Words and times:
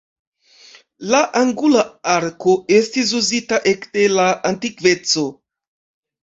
La 1.09 1.17
angula 1.41 1.83
arko 2.13 2.55
estis 2.79 3.11
uzita 3.19 3.61
ekde 3.73 4.07
la 4.15 4.27
antikveco. 4.53 5.29